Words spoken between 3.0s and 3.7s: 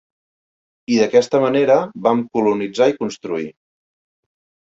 construir.